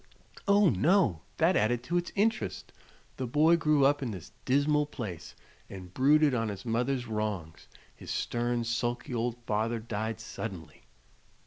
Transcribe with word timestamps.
"Oh, 0.47 0.71
no; 0.71 1.21
that 1.37 1.55
added 1.55 1.83
to 1.83 1.97
its 1.97 2.11
interest. 2.15 2.73
The 3.17 3.27
boy 3.27 3.55
grew 3.55 3.85
up 3.85 4.01
in 4.01 4.09
this 4.09 4.31
dismal 4.45 4.87
place 4.87 5.35
and 5.69 5.93
brooded 5.93 6.33
on 6.33 6.49
his 6.49 6.65
mother's 6.65 7.05
wrongs. 7.05 7.67
His 7.95 8.09
stern, 8.09 8.63
sulky 8.63 9.13
old 9.13 9.37
father 9.45 9.77
died 9.77 10.19
suddenly. 10.19 10.85